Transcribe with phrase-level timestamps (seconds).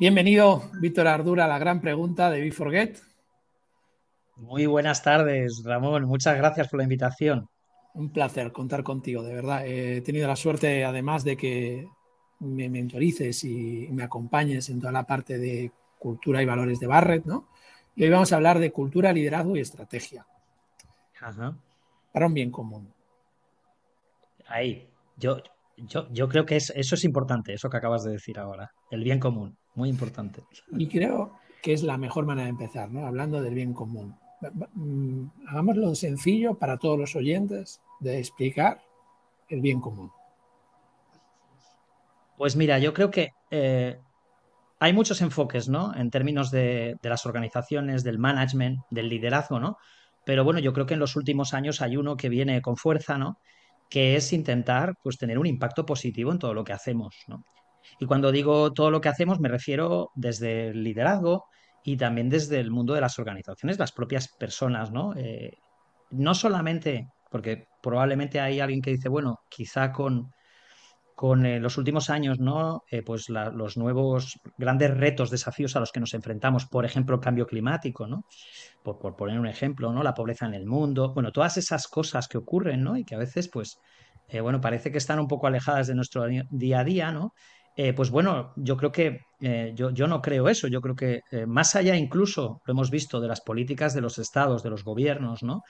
[0.00, 3.00] Bienvenido, Víctor Ardura, la gran pregunta de Forget.
[4.36, 6.04] Muy buenas tardes, Ramón.
[6.04, 7.48] Muchas gracias por la invitación.
[7.94, 9.66] Un placer contar contigo, de verdad.
[9.66, 11.88] He tenido la suerte, además, de que
[12.38, 17.24] me mentorices y me acompañes en toda la parte de cultura y valores de Barrett,
[17.24, 17.48] ¿no?
[17.96, 20.24] Y hoy vamos a hablar de cultura, liderazgo y estrategia.
[21.20, 21.56] Ajá.
[22.12, 22.94] Para un bien común.
[24.46, 24.88] Ahí.
[25.16, 25.38] Yo,
[25.76, 28.72] yo, yo creo que eso es importante, eso que acabas de decir ahora.
[28.92, 29.58] El bien común.
[29.78, 30.42] Muy importante.
[30.76, 33.06] Y creo que es la mejor manera de empezar, ¿no?
[33.06, 34.16] Hablando del bien común.
[34.74, 38.82] Mm, hagámoslo sencillo para todos los oyentes de explicar
[39.48, 40.10] el bien común.
[42.36, 44.00] Pues mira, yo creo que eh,
[44.80, 45.94] hay muchos enfoques, ¿no?
[45.94, 49.78] En términos de, de, las organizaciones, del management, del liderazgo, ¿no?
[50.24, 53.16] Pero bueno, yo creo que en los últimos años hay uno que viene con fuerza,
[53.16, 53.38] ¿no?
[53.88, 57.44] Que es intentar, pues, tener un impacto positivo en todo lo que hacemos, ¿no?
[57.98, 61.46] Y cuando digo todo lo que hacemos, me refiero desde el liderazgo
[61.88, 65.14] y también desde el mundo de las organizaciones, las propias personas, ¿no?
[65.16, 65.52] Eh,
[66.10, 70.30] no solamente, porque probablemente hay alguien que dice, bueno, quizá con,
[71.14, 72.82] con eh, los últimos años, ¿no?
[72.90, 77.22] Eh, pues los nuevos grandes retos, desafíos a los que nos enfrentamos, por ejemplo, el
[77.22, 78.24] cambio climático, ¿no?
[78.82, 80.02] Por, por, poner un ejemplo, ¿no?
[80.02, 82.96] La pobreza en el mundo, bueno, todas esas cosas que ocurren, ¿no?
[82.96, 83.80] Y que a veces, pues,
[84.42, 87.32] bueno, parece que están un poco alejadas de nuestro día a día, ¿no?
[87.80, 90.66] Eh, pues bueno, yo creo que eh, yo, yo, no creo eso.
[90.66, 94.18] Yo creo que eh, más allá incluso, lo hemos visto, de las políticas de los
[94.18, 95.62] estados, de los gobiernos, ¿no?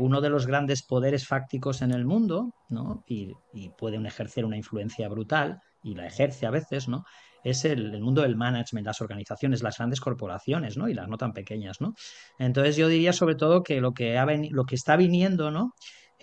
[0.00, 3.04] uno de los grandes poderes fácticos en el mundo, ¿no?
[3.06, 3.32] Y,
[3.78, 7.04] pueden ejercer una influencia brutal, y la ejerce a veces, ¿no?
[7.44, 10.88] Es el, mundo del management, las organizaciones, las grandes corporaciones, ¿no?
[10.88, 11.94] Y las no tan pequeñas, ¿no?
[12.40, 15.74] Entonces yo diría sobre todo que lo que, ha lo que está viniendo, ¿no?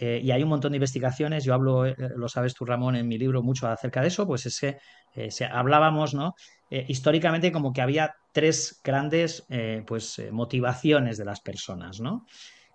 [0.01, 3.05] Eh, y hay un montón de investigaciones, yo hablo, eh, lo sabes tú Ramón, en
[3.05, 4.77] mi libro mucho acerca de eso, pues es que
[5.15, 6.33] eh, hablábamos, ¿no?
[6.71, 9.43] históricamente como que había tres grandes
[9.87, 12.25] pues, motivaciones de las personas, ¿no?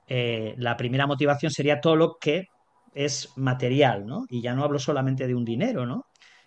[0.09, 2.47] la primera motivación sería todo lo que
[2.93, 4.25] es material, ¿no?
[4.29, 6.07] Y ya no hablo solamente de un dinero, ¿no?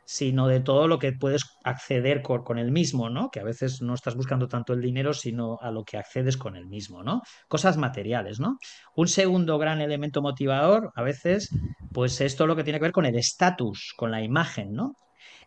[0.09, 3.29] Sino de todo lo que puedes acceder con, el mismo, ¿no?
[3.29, 6.55] Que a veces no estás buscando tanto el dinero, sino a lo que accedes con
[6.55, 7.21] el mismo, ¿no?
[7.49, 8.57] Cosas materiales, ¿no?
[8.95, 11.49] Un segundo gran elemento motivador, a veces,
[11.91, 14.93] pues es todo lo que tiene que ver con el estatus, con la imagen, ¿no?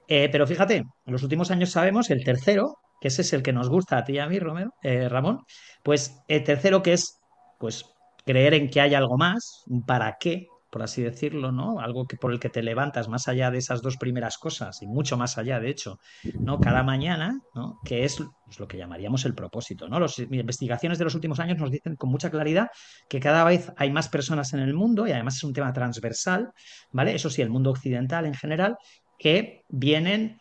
[0.06, 3.54] Eh, pero fíjate, en los últimos años sabemos el tercero, que ese es el que
[3.54, 5.40] nos gusta a ti y a mí, Romero, eh, Ramón,
[5.82, 7.18] pues el tercero que es,
[7.58, 7.86] pues,
[8.26, 11.80] creer en que hay algo más, para qué, por así decirlo, ¿no?
[11.80, 14.86] Algo que por el que te levantas más allá de esas dos primeras cosas y
[14.86, 15.98] mucho más allá, de hecho,
[16.34, 16.60] ¿no?
[16.60, 17.78] Cada mañana, ¿no?
[17.84, 19.98] Que es pues, lo que llamaríamos el propósito, ¿no?
[19.98, 22.68] Las investigaciones de los últimos años nos dicen con mucha claridad
[23.08, 26.50] que cada vez hay más personas en el mundo y además es un tema transversal,
[26.92, 27.14] ¿vale?
[27.14, 28.76] Eso sí, el mundo occidental en general,
[29.18, 30.38] que vienen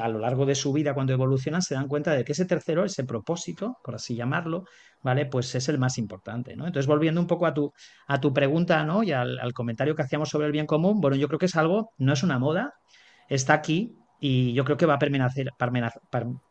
[0.00, 2.84] a lo largo de su vida, cuando evolucionan, se dan cuenta de que ese tercero,
[2.84, 4.64] ese propósito, por así llamarlo,
[5.06, 5.26] ¿vale?
[5.26, 6.66] Pues es el más importante, ¿no?
[6.66, 7.72] Entonces, volviendo un poco a tu,
[8.08, 9.04] a tu pregunta, ¿no?
[9.04, 11.92] Y al, comentario que hacíamos sobre el bien común, bueno, yo creo que es algo,
[11.98, 12.74] no es una moda,
[13.28, 15.50] está aquí y yo creo que va a permanecer,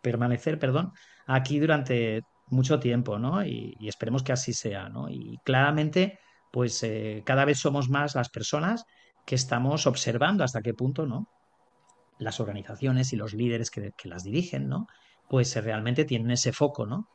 [0.02, 0.94] permanecer perdón,
[1.28, 3.46] aquí durante mucho tiempo, ¿no?
[3.46, 5.10] Y, esperemos que así sea, ¿no?
[5.10, 6.20] Y claramente,
[6.52, 8.86] pues eh, cada vez somos más las personas
[9.26, 11.28] que estamos observando hasta qué punto, ¿no?
[12.18, 14.88] las organizaciones y los líderes que, las dirigen, ¿no?
[15.30, 17.10] Pues realmente tienen ese foco, ¿no?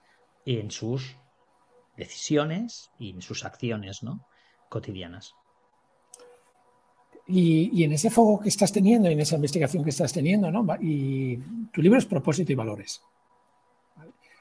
[0.45, 1.17] En sus
[2.01, 4.27] decisiones y en sus acciones, ¿no?
[4.69, 5.35] Cotidianas.
[7.27, 10.67] Y, en ese foco que estás teniendo, en esa investigación que estás teniendo, ¿no?
[10.81, 11.37] Y
[11.73, 13.03] tu libro es propósito y valores.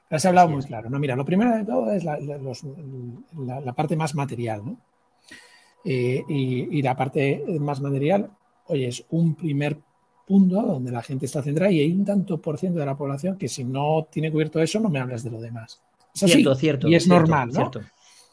[0.09, 0.90] Has hablado muy claro.
[0.90, 4.78] No, mira, lo primero de todo es la, parte más material, ¿no?
[5.86, 8.31] Eh, y, y, la parte más material,
[8.66, 9.78] oye, es un primer
[10.25, 13.38] punto donde la gente está centrada y hay un tanto por ciento de la población
[13.38, 15.81] que si no tiene cubierto eso, no me hables de lo demás.
[16.14, 16.88] Cierto, cierto.
[16.88, 17.72] Y es normal, ¿no?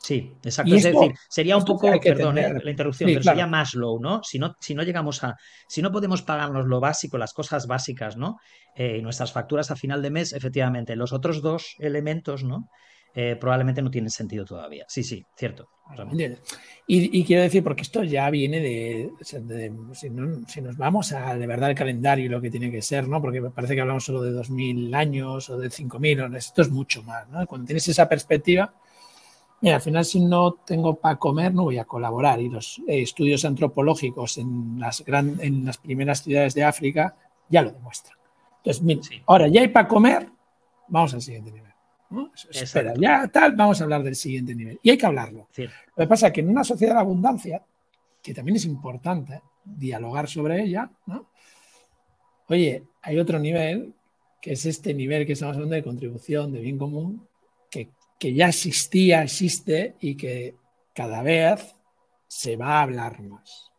[0.07, 0.73] Sí, exacto.
[0.73, 4.21] es decir, sería un poco, perdón, eh, la interrupción, pero sería más low, ¿no?
[4.23, 4.55] Si, ¿no?
[4.61, 5.35] si no llegamos a,
[5.67, 8.37] si no podemos pagarnos lo básico, las cosas básicas, ¿no?
[8.77, 12.69] Eh, nuestras facturas a final de mes, efectivamente, los otros dos elementos, ¿no?
[13.19, 14.85] Eh, probablemente no tiene sentido todavía.
[14.89, 15.71] Sí, sí, cierto.
[16.87, 19.11] Y, quiero decir, porque esto ya viene de,
[19.95, 23.23] si, nos vamos a de verdad el calendario y lo que tiene que ser, ¿no?
[23.23, 27.27] Porque parece que hablamos solo de 2.000 años o de 5.000, esto es mucho más,
[27.31, 27.47] ¿no?
[27.47, 28.75] Cuando tienes esa perspectiva,
[29.63, 33.01] mira, al final si no tengo para comer no voy a colaborar y los eh,
[33.01, 37.17] estudios antropológicos en las, gran, en las primeras ciudades de África
[37.49, 38.19] ya lo demuestran.
[38.59, 40.29] Entonces, mira, ahora ya hay para comer,
[40.89, 41.76] vamos al siguiente nivel.
[42.51, 44.79] Espera, ya tal, vamos a hablar del siguiente nivel.
[44.83, 45.49] Y hay que hablarlo.
[45.57, 47.63] Lo que pasa es que en una sociedad de abundancia,
[48.23, 51.29] que también es importante dialogar sobre ella, ¿no?
[52.49, 53.95] oye, hay otro nivel
[54.41, 57.27] que es este nivel que estamos hablando de contribución, de bien común,
[57.71, 60.55] que, que ya existía, existe y que
[60.95, 61.75] cada vez
[62.29, 63.73] se va a hablar más.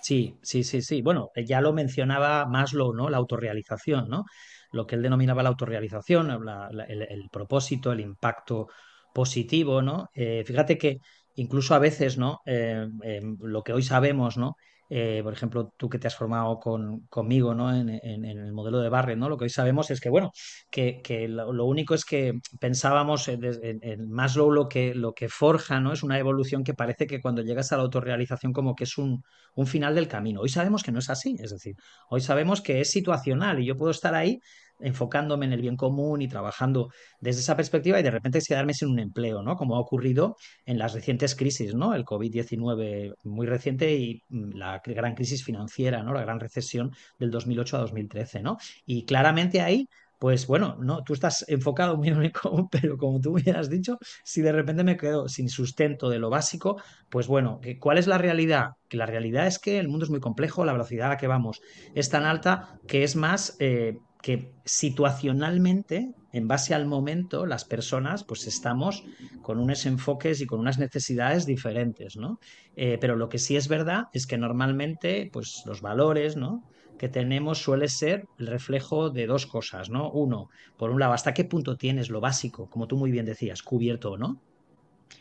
[0.00, 1.00] Sí, sí, sí, sí.
[1.00, 3.08] Bueno, ya lo mencionaba Maslow, ¿no?
[3.08, 4.26] La autorrealización, ¿no?
[4.74, 8.68] Lo que él denominaba la autorrealización, el, propósito, el impacto
[9.14, 10.10] positivo, ¿no?
[10.14, 10.98] Eh, fíjate que
[11.36, 12.40] incluso a veces, ¿no?
[12.46, 14.56] Eh, em, lo que hoy sabemos, ¿no?
[14.90, 17.74] Eh, por ejemplo, tú que te has formado con, conmigo ¿no?
[17.74, 19.28] En, el modelo de Barrett, ¿no?
[19.28, 20.30] lo que hoy sabemos es que, bueno,
[20.70, 23.42] que, lo, único es que pensábamos en,
[23.82, 25.92] en, Maslow lo que, lo que forja ¿no?
[25.92, 29.22] es una evolución que parece que cuando llegas a la autorrealización como que es un,
[29.54, 30.42] un final del camino.
[30.42, 31.76] Hoy sabemos que no es así, es decir,
[32.10, 34.38] hoy sabemos que es situacional y yo puedo estar ahí
[34.84, 36.90] enfocándome en el bien común y trabajando
[37.20, 39.56] desde esa perspectiva y de repente quedarme sin un empleo, ¿no?
[39.56, 40.36] Como ha ocurrido
[40.66, 41.94] en las recientes crisis, ¿no?
[41.94, 46.12] El COVID-19 muy reciente y mm, la gran crisis financiera, ¿no?
[46.12, 48.58] La gran recesión del 2008 a 2013, ¿no?
[48.86, 49.88] Y claramente ahí
[50.24, 53.68] pues bueno, no, tú estás enfocado muy en el común, pero como tú me has
[53.68, 56.80] dicho, si de repente me quedo sin sustento de lo básico,
[57.10, 58.70] pues bueno, ¿cuál es la realidad?
[58.88, 61.26] Que la realidad es que el mundo es muy complejo, la velocidad a la que
[61.26, 61.60] vamos
[61.94, 68.24] es tan alta que es más eh, que situacionalmente, en base al momento, las personas,
[68.24, 69.04] pues estamos
[69.42, 72.38] con unos enfoques y con unas necesidades diferentes, ¿no?
[72.74, 76.62] Eh, pero lo que sí es verdad es que normalmente, pues los valores, ¿no?
[76.98, 80.10] que tenemos suele ser el reflejo de dos cosas, ¿no?
[80.12, 80.48] Uno,
[80.78, 84.12] por un lado, ¿hasta qué punto tienes lo básico, como tú muy bien decías, cubierto
[84.12, 84.40] o no?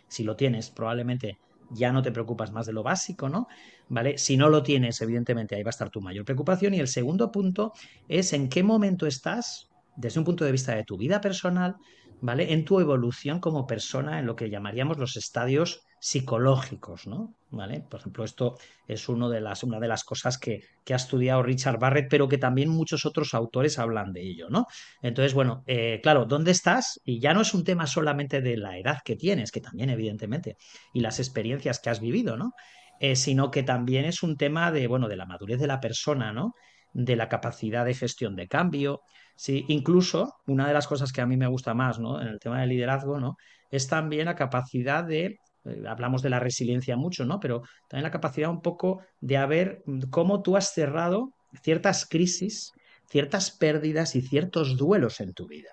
[0.07, 1.39] Si lo tienes, probablemente
[1.73, 3.47] ya no te preocupas más de lo básico, ¿no?
[3.89, 4.17] ¿Vale?
[4.17, 6.73] Si no lo tienes, evidentemente ahí va a estar tu mayor preocupación.
[6.73, 7.73] Y el segundo punto
[8.07, 11.75] es en qué momento estás, desde un punto de vista de tu vida personal,
[12.21, 12.53] ¿vale?
[12.53, 17.33] En tu evolución como persona, en lo que llamaríamos los estadios psicológicos, ¿no?
[17.49, 17.79] ¿Vale?
[17.89, 18.57] Por ejemplo, esto
[18.87, 22.27] es uno de las, una de las cosas que, que, ha estudiado Richard Barrett, pero
[22.27, 24.67] que también muchos otros autores hablan de ello, ¿no?
[25.01, 26.99] Entonces, bueno, eh, claro, ¿dónde estás?
[27.05, 30.57] Y ya no es un tema solamente de la edad que tienes, que también, evidentemente,
[30.93, 32.51] y las experiencias que has vivido, ¿no?
[32.99, 36.33] Eh, sino que también es un tema de, bueno, de la madurez de la persona,
[36.33, 36.53] ¿no?
[36.91, 39.03] De la capacidad de gestión de cambio.
[39.35, 42.21] Sí, incluso una de las cosas que a mí me gusta más, ¿no?
[42.21, 43.35] En el tema del liderazgo, ¿no?
[43.71, 47.39] Es también la capacidad de eh, hablamos de la resiliencia mucho, ¿no?
[47.39, 52.71] Pero también la capacidad un poco de ver mm, cómo tú has cerrado ciertas crisis,
[53.09, 55.69] ciertas pérdidas y ciertos duelos en tu vida.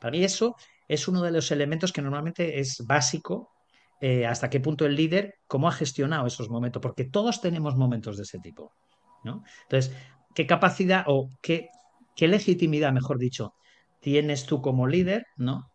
[0.00, 0.56] Para mí eso
[0.88, 3.50] es uno de los elementos que normalmente es básico
[4.00, 8.18] eh, hasta qué punto el líder, cómo ha gestionado esos momentos, porque todos tenemos momentos
[8.18, 8.72] de ese tipo.
[9.24, 9.42] ¿no?
[9.62, 9.96] Entonces,
[10.34, 11.70] ¿qué capacidad o qué,
[12.14, 13.54] qué legitimidad, mejor dicho,
[14.00, 15.70] tienes tú como líder, ¿no?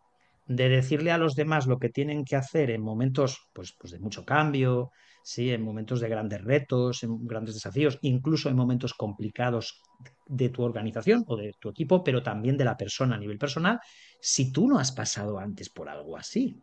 [0.50, 4.00] de decirle a los demás lo que tienen que hacer en momentos pues, pues de
[4.00, 4.90] mucho cambio,
[5.22, 5.52] ¿sí?
[5.52, 9.80] en momentos de grandes retos, en grandes desafíos, incluso en momentos complicados
[10.26, 13.78] de tu organización o de tu equipo, pero también de la persona a nivel personal,
[14.20, 16.60] si tú no has pasado antes por algo así.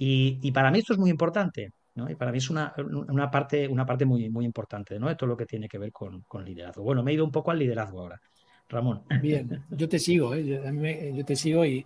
[0.00, 1.72] Y, para mí esto es muy importante.
[1.98, 2.10] ¿No?
[2.10, 2.72] Y para mí es una,
[3.08, 5.08] una, parte, una parte muy, muy importante ¿no?
[5.08, 6.82] de todo lo que tiene que ver con, con liderazgo.
[6.82, 8.20] Bueno, me he ido un poco al liderazgo ahora.
[8.68, 9.02] Ramón.
[9.22, 10.44] Bien, yo te sigo, ¿eh?
[11.14, 11.84] yo, te sigo y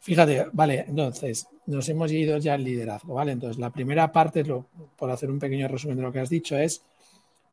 [0.00, 3.32] fíjate, vale, entonces nos hemos ido ya al liderazgo, ¿vale?
[3.32, 4.66] Entonces la primera parte, lo,
[4.96, 6.82] por hacer un pequeño resumen de lo que has dicho, es,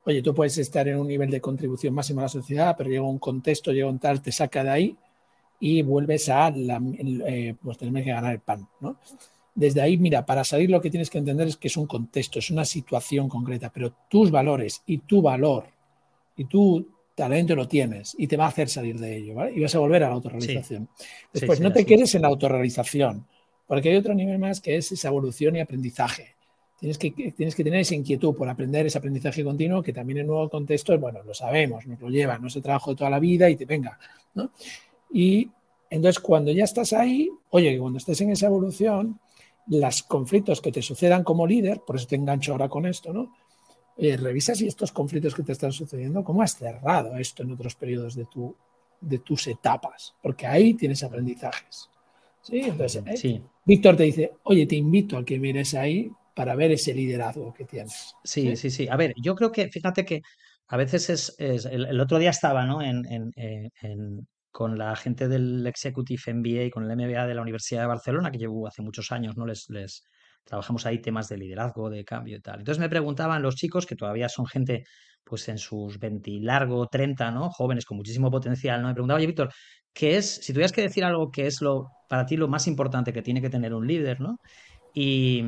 [0.06, 3.02] oye, tú puedes estar en un nivel de contribución máxima a la sociedad, pero llega
[3.02, 4.98] un contexto, llega un tal, te saca de ahí
[5.60, 6.80] y vuelves a la,
[7.28, 8.98] eh, pues tener que ganar el pan, ¿no?
[9.56, 12.40] Desde ahí, mira, para salir lo que tienes que entender es que es un contexto,
[12.40, 15.66] es una situación concreta, pero tus valores y tu valor
[16.36, 19.54] y tú talento lo tienes y te va a hacer salir de ello, ¿vale?
[19.56, 20.90] Y vas a volver a la autorrealización.
[21.32, 23.28] Después, no te quedes en la autorrealización,
[23.68, 26.36] porque hay otro nivel más que es esa evolución y aprendizaje.
[26.80, 30.28] Tienes que, tienes que tener esa inquietud por aprender ese aprendizaje continuo que también en
[30.28, 33.20] nuevo contexto, bueno, lo sabemos, nos lo lleva, no es el trabajo de toda la
[33.20, 33.98] vida y te venga,
[34.34, 34.52] ¿no?
[35.14, 35.50] Y
[35.90, 39.20] entonces cuando ya estás ahí, oye, cuando estés en esa evolución,
[39.68, 43.32] los conflictos que te sucedan como líder, por eso te engancho ahora con esto, ¿no?
[43.98, 47.76] eh, revisa si estos conflictos que te están sucediendo, cómo has cerrado esto en otros
[47.76, 48.56] periodos de, tu,
[49.00, 51.90] de tus etapas, porque ahí tienes aprendizajes.
[52.42, 52.60] ¿Sí?
[52.60, 56.94] Entonces, eh, Víctor te dice, oye, te invito a que mires ahí para ver ese
[56.94, 58.16] liderazgo que tienes.
[58.24, 58.88] Sí, sí, sí.
[58.90, 60.22] A ver, yo creo que, fíjate que
[60.68, 62.82] a veces es, el, otro día estaba ¿no?
[62.82, 63.32] en, en,
[63.82, 68.30] en, con la gente del Executive MBA, con el MBA de la Universidad de Barcelona,
[68.30, 69.48] que llevo hace muchos años, ¿no?
[69.48, 69.68] Les,
[70.46, 72.60] trabajamos ahí temas de liderazgo, de cambio y tal.
[72.60, 74.84] Entonces me preguntaban los chicos, que todavía son gente
[75.24, 77.50] pues en sus 20 largo, 30, ¿no?
[77.50, 78.90] Jóvenes con muchísimo potencial, ¿no?
[78.90, 79.52] Me preguntaba, oye, Víctor,
[79.92, 83.12] ¿qué es, si tuvieras que decir algo que es lo, para ti lo más importante
[83.12, 84.38] que tiene que tener un líder, ¿no?
[84.94, 85.44] Y,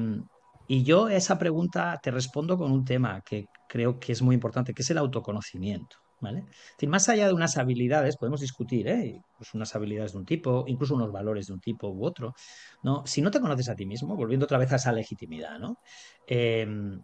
[0.68, 4.74] y yo esa pregunta te respondo con un tema que creo que es muy importante,
[4.74, 6.05] que es el autoconocimiento.
[6.88, 9.22] Más allá de unas habilidades, podemos discutir, ¿eh?
[9.38, 12.34] Pues unas habilidades de un tipo, incluso unos valores de un tipo u otro,
[12.84, 13.06] ¿no?
[13.06, 15.60] Si no te conoces a ti mismo, volviendo otra vez a esa legitimidad.
[16.28, 17.02] Em,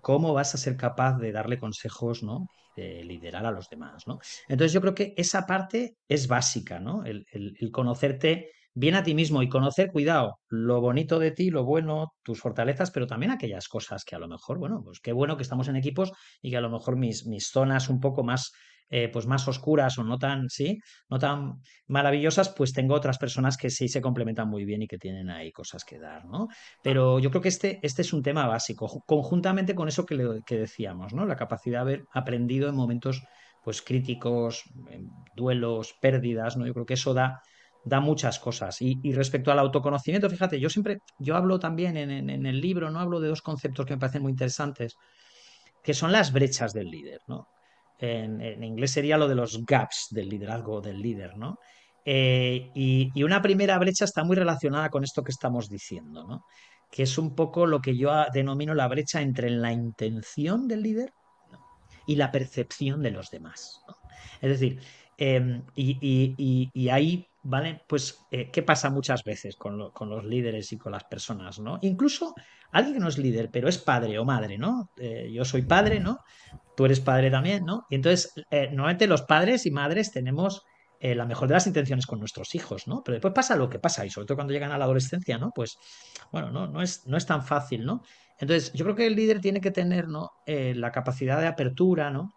[0.00, 2.48] ¿Cómo vas a ser capaz de darle consejos, ¿no?
[2.74, 4.04] de liderar a los demás.
[4.48, 7.04] Entonces yo creo que esa parte es básica, ¿no?
[7.04, 12.12] el conocerte bien a ti mismo y conocer, cuidado, lo bonito de ti, lo bueno,
[12.22, 15.42] tus fortalezas, pero también aquellas cosas que a lo mejor, bueno, pues qué bueno que
[15.42, 18.52] estamos en equipos y que a lo mejor mis, mis zonas un poco más,
[18.88, 20.78] eh, pues más oscuras o no tan, sí,
[21.10, 24.98] no tan maravillosas, pues tengo otras personas que sí se complementan muy bien y que
[24.98, 26.48] tienen ahí cosas que dar, ¿no?
[26.82, 30.58] Pero yo creo que este, este es un tema básico, conjuntamente con eso que, que
[30.58, 31.26] decíamos, ¿no?
[31.26, 33.22] La capacidad de haber aprendido en momentos
[33.64, 34.64] pues críticos,
[35.36, 36.66] duelos, pérdidas, ¿no?
[36.66, 37.42] Yo creo que eso da
[37.84, 38.76] da muchas cosas.
[38.80, 43.20] Y, respecto al autoconocimiento, fíjate, yo siempre, yo hablo también en, el libro, no hablo
[43.20, 44.96] de dos conceptos que me parecen muy interesantes,
[45.82, 47.48] que son las brechas del líder, ¿no?
[47.98, 51.58] En, inglés sería lo de los gaps del liderazgo del líder, ¿no?
[52.04, 56.44] Eh, y, una primera brecha está muy relacionada con esto que estamos diciendo, ¿no?
[56.90, 61.12] Que es un poco lo que yo denomino la brecha entre la intención del líder
[62.06, 63.80] y la percepción de los demás.
[64.40, 64.80] Es decir,
[65.16, 67.82] em, y, y, ahí ¿Vale?
[67.88, 71.78] Pues, eh, ¿qué pasa muchas veces con, los líderes y con las personas, ¿no?
[71.82, 72.34] Incluso
[72.70, 74.90] alguien que no es líder, pero es padre o madre, ¿no?
[74.96, 76.20] Eh, yo soy padre, ¿no?
[76.76, 77.84] Tú eres padre también, ¿no?
[77.90, 80.62] Y entonces, eh, normalmente los padres y madres tenemos
[81.04, 83.02] la mejor de las intenciones con nuestros hijos, ¿no?
[83.04, 85.50] Pero después pasa lo que pasa, y sobre todo cuando llegan a la adolescencia, ¿no?
[85.52, 85.76] Pues,
[86.30, 88.02] bueno, no, no, es, no es tan fácil, ¿no?
[88.38, 90.30] Entonces, yo creo que el líder tiene que tener, ¿no?
[90.46, 92.30] la capacidad de apertura, ¿no?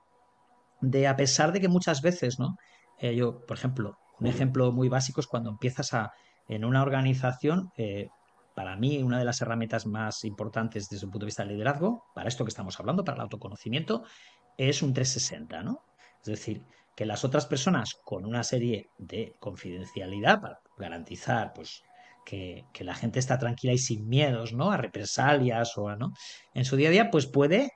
[0.81, 2.55] De, a pesar de que muchas veces, ¿no?
[3.00, 6.13] yo, por ejemplo, un ejemplo muy básico es cuando empiezas a,
[6.48, 8.10] en una organización, eh,
[8.55, 12.03] para mí una de las herramientas más importantes desde el punto de vista del liderazgo,
[12.13, 14.03] para esto que estamos hablando, para el autoconocimiento,
[14.57, 15.81] es un 360, ¿no?
[16.22, 16.63] Es decir,
[16.95, 21.84] que las otras personas con una serie de confidencialidad para garantizar, pues,
[22.25, 24.72] que, que, la gente está tranquila y sin miedos, ¿no?
[24.72, 26.13] A represalias o a, ¿no?
[26.53, 27.74] En su día a día, pues puede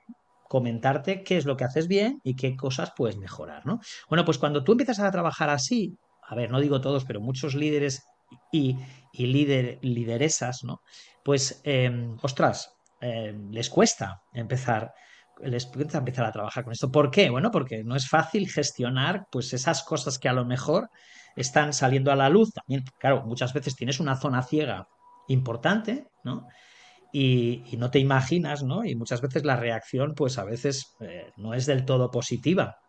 [0.49, 3.79] comentarte qué es lo que haces bien y qué cosas puedes mejorar, ¿no?
[4.09, 5.97] Bueno, pues cuando tú empiezas a trabajar así,
[6.29, 8.03] a ver, no digo todos, pero muchos líderes
[8.51, 8.77] y,
[9.13, 10.81] líder, lideresas, ¿no?
[11.23, 12.71] Pues, em, ostras,
[13.01, 14.93] em, les cuesta empezar
[15.41, 16.91] les cuesta empezar a trabajar con esto.
[16.91, 17.29] ¿Por qué?
[17.29, 20.89] Bueno, porque no es fácil gestionar pues esas cosas que a lo mejor
[21.37, 22.51] están saliendo a la luz.
[22.51, 24.89] También, claro, muchas veces tienes una zona ciega
[25.29, 26.45] importante, ¿no?
[27.13, 28.83] Y, no te imaginas, ¿no?
[28.83, 32.79] Y muchas veces la reacción, pues a veces eh, no es del todo positiva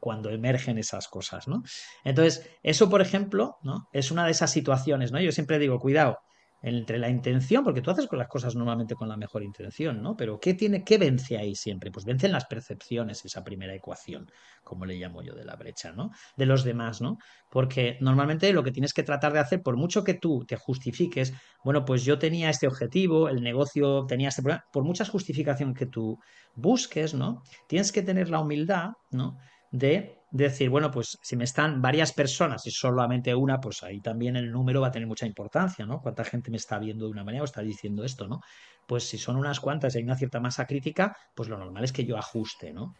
[0.00, 1.62] cuando emergen esas cosas, ¿no?
[2.04, 3.88] Entonces, eso, por ejemplo, ¿no?
[3.92, 5.20] Es una de esas situaciones, ¿no?
[5.20, 6.18] Yo siempre digo, cuidado,
[6.60, 10.16] entre la intención, porque tú haces con las cosas normalmente con la mejor intención, ¿no?
[10.16, 11.90] Pero ¿qué tiene, qué vence ahí siempre?
[11.92, 14.30] Pues vencen las percepciones, esa primera ecuación,
[14.64, 16.10] como le llamo yo de la brecha, ¿no?
[16.36, 17.18] De los demás, ¿no?
[17.48, 21.32] Porque normalmente lo que tienes que tratar de hacer, por mucho que tú te justifiques,
[21.64, 25.86] bueno, pues yo tenía este objetivo, el negocio tenía este problema, por muchas justificaciones que
[25.86, 26.18] tú
[26.56, 27.42] busques, ¿no?
[27.68, 29.38] Tienes que tener la humildad, ¿no?
[29.70, 34.36] De decir, bueno, pues si me están varias personas y solamente una, pues ahí también
[34.36, 36.00] el número va a tener mucha importancia, ¿no?
[36.00, 38.40] ¿Cuánta gente me está viendo de una manera o está diciendo esto, ¿no?
[38.86, 41.92] Pues si son unas cuantas y hay una cierta masa crítica, pues lo normal es
[41.92, 42.94] que yo ajuste, ¿no?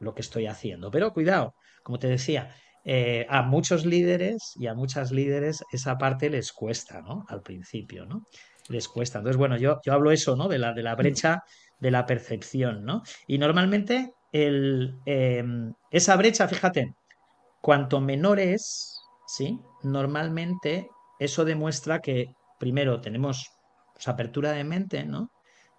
[0.00, 0.90] Lo que estoy haciendo.
[0.90, 6.30] Pero cuidado, como te decía, eh, a muchos líderes y a muchas líderes esa parte
[6.30, 7.24] les cuesta, ¿no?
[7.28, 8.26] Al principio, ¿no?
[8.68, 9.18] Les cuesta.
[9.18, 10.48] Entonces, bueno, yo, yo hablo eso, ¿no?
[10.48, 11.42] De la, de la brecha
[11.78, 13.02] de la percepción, ¿no?
[13.26, 16.94] Y normalmente el, em, esa brecha, fíjate,
[17.60, 19.60] cuanto menor es, ¿sí?
[19.82, 23.50] Normalmente eso demuestra que, primero, tenemos
[23.94, 25.30] pues, apertura de mente, ¿no?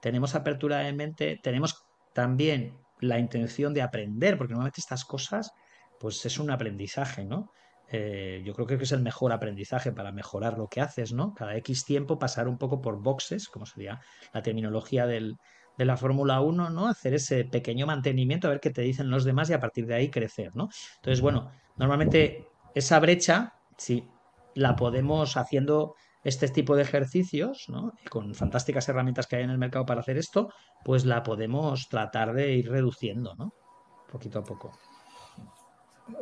[0.02, 5.52] Tenemos apertura de mente, tenemos también la intención de aprender, porque normalmente estas cosas,
[6.00, 7.52] pues es un aprendizaje, ¿no?
[7.90, 11.34] Eh, yo creo que es el mejor aprendizaje para mejorar lo que haces, ¿no?
[11.34, 14.02] Cada X tiempo pasar un poco por boxes, como sería
[14.34, 15.38] la terminología del,
[15.78, 16.88] de la Fórmula 1, ¿no?
[16.88, 19.96] Hacer ese pequeño mantenimiento, a ver qué te dicen los demás y a partir de
[19.96, 20.70] ahí crecer, ¿no?
[20.96, 24.08] Entonces, bueno, normalmente esa brecha, sí,
[24.56, 27.94] la podemos haciendo este tipo de ejercicios, ¿no?
[28.10, 30.52] con fantásticas herramientas que hay en el mercado para hacer esto,
[30.84, 33.54] pues la podemos tratar de ir reduciendo, ¿no?
[34.12, 34.72] Poquito a poco.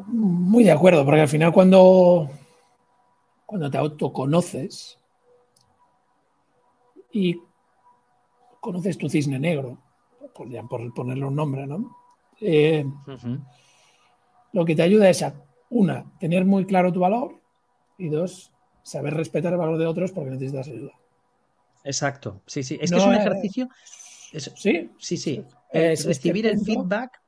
[0.07, 2.29] Muy de acuerdo, porque al final cuando,
[3.45, 5.00] cuando te autoconoces
[7.12, 7.41] y
[8.65, 9.77] conoces tu cisne negro,
[10.34, 11.95] por, ya por ponerle un nombre, ¿no?
[12.41, 12.84] Eh,
[14.53, 15.36] lo que te ayuda es a,
[15.69, 17.39] una, tener muy claro tu valor
[18.00, 20.93] y dos, saber respetar el valor de otros porque necesitas ayuda.
[21.84, 22.79] Exacto, sí, sí.
[22.81, 23.69] Es que es un ejercicio.
[24.31, 25.43] sí, sí, sí.
[25.72, 27.22] recibir el feedback.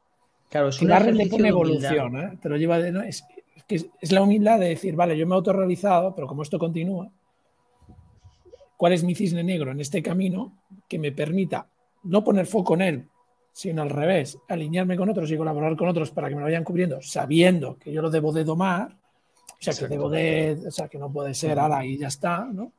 [0.50, 2.40] Claro, es un le pone evolución, ¿eh?
[2.42, 3.24] te lo lleva de, es,
[3.68, 7.12] es, la humildad de decir, vale, yo me he autorrealizado, pero como esto continúa,
[8.78, 10.54] ¿cuál es mi cisne negro en este camino
[10.88, 11.68] que me permita
[12.04, 13.08] no poner foco en él,
[13.52, 16.64] sino al revés, alinearme con otros y colaborar con otros para que me lo vayan
[16.64, 20.88] cubriendo, sabiendo que yo lo debo de domar, o sea, que debo de, o sea,
[20.88, 22.72] que no puede ser, ala, y ya está, ¿no?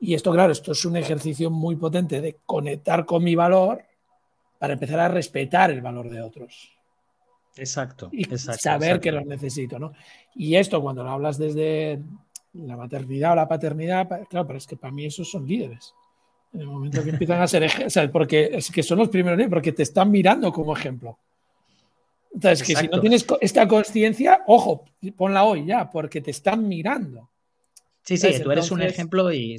[0.00, 3.82] Y esto, claro, esto es un ejercicio muy potente de conectar con mi valor
[4.58, 6.72] para empezar a respetar el valor de otros.
[7.56, 8.08] Exacto.
[8.12, 9.92] Y saber que los necesito, ¿no?
[10.36, 12.00] Y esto cuando lo hablas desde
[12.52, 15.94] la maternidad o la paternidad, claro, pero es que para mí esos son líderes.
[16.52, 19.72] En el momento que empiezan a ser ejemplos, porque es que son los primeros porque
[19.72, 21.18] te están mirando como ejemplo.
[22.32, 24.84] Entonces, que si no tienes esta conciencia, ojo,
[25.16, 27.30] ponla hoy ya, porque te están mirando.
[28.02, 29.58] Sí, sí, tú eres un ejemplo y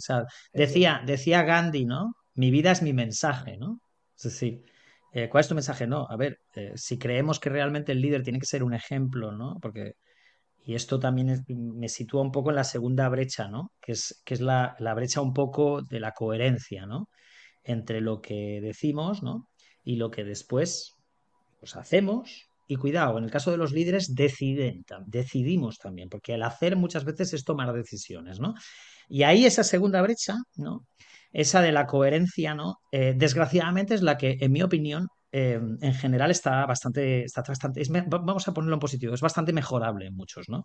[0.53, 2.15] decía, decía Gandhi, ¿no?
[2.33, 3.79] Mi vida es mi mensaje, ¿no?
[4.15, 4.63] Sí.
[5.11, 5.87] Eh, ¿Cuál es tu mensaje?
[5.87, 9.31] No, a ver, eh, si creemos que realmente el líder tiene que ser un ejemplo,
[9.31, 9.57] ¿no?
[9.61, 9.95] Porque,
[10.65, 13.71] y esto también me sitúa un poco en la segunda brecha, ¿no?
[13.81, 17.09] Que es, que es la, la, brecha un poco de la coherencia, ¿no?
[17.63, 19.47] Entre lo que decimos, ¿no?
[19.83, 20.95] Y lo que después
[21.59, 22.49] pues, hacemos.
[22.67, 27.03] Y cuidado, en el caso de los líderes deciden, decidimos también, porque el hacer muchas
[27.03, 28.53] veces es tomar decisiones, ¿no?
[29.07, 30.85] Y ahí esa segunda brecha, ¿no?
[31.31, 32.77] esa de la coherencia, ¿no?
[32.91, 37.81] Eh, desgraciadamente es la que, en mi opinión, eh, en general está bastante, está bastante
[38.09, 40.63] vamos a ponerlo en positivo, es bastante mejorable en muchos, ¿no?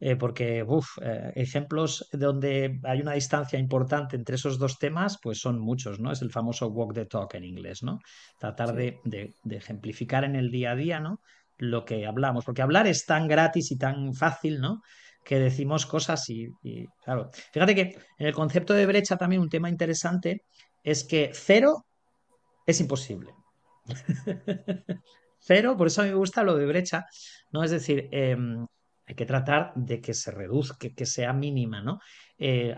[0.00, 0.98] Eh, porque, uff,
[1.34, 6.10] ejemplos donde hay una distancia importante entre esos dos temas, pues son muchos, ¿no?
[6.10, 8.00] Es el famoso walk the talk en inglés, ¿no?
[8.38, 11.20] Tratar de, de, ejemplificar en el día a día, ¿no?
[11.58, 14.80] Lo que hablamos, porque hablar es tan gratis y tan fácil, ¿no?
[15.24, 16.48] que decimos cosas y,
[17.02, 17.30] claro.
[17.52, 17.82] Fíjate que
[18.18, 20.42] en el concepto de brecha también un tema interesante
[20.82, 21.86] es que cero
[22.66, 23.32] es imposible.
[25.38, 27.06] cero, por eso me gusta lo de brecha,
[27.52, 27.64] ¿no?
[27.64, 28.66] Es decir, em,
[29.06, 31.98] hay que tratar de que se reduzca, que, sea mínima, ¿no?
[32.38, 32.74] Eh,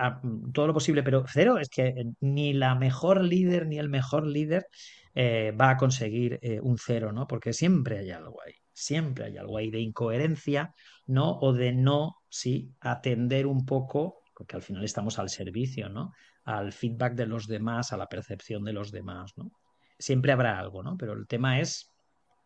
[0.53, 4.67] todo lo posible, pero cero es que ni la mejor líder ni el mejor líder
[5.15, 7.27] eh, va a conseguir eh, un cero, ¿no?
[7.27, 10.75] Porque siempre hay algo ahí, siempre hay algo ahí de incoherencia,
[11.07, 11.39] ¿no?
[11.39, 16.13] O de no, sí, atender un poco, porque al final estamos al servicio, ¿no?
[16.45, 19.53] Al feedback de los demás, a la percepción de los demás, ¿no?
[19.99, 20.97] Siempre habrá algo, ¿no?
[20.97, 21.91] Pero el tema es